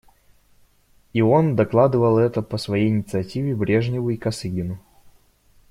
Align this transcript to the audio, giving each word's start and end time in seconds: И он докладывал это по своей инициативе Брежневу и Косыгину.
И 1.13 1.21
он 1.21 1.55
докладывал 1.55 2.17
это 2.17 2.41
по 2.41 2.57
своей 2.57 2.89
инициативе 2.89 3.53
Брежневу 3.55 4.09
и 4.09 4.17
Косыгину. 4.17 4.79